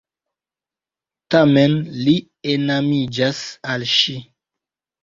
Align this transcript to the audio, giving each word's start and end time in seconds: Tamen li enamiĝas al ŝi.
Tamen 1.35 1.77
li 2.09 2.17
enamiĝas 2.57 3.47
al 3.77 3.89
ŝi. 3.97 4.23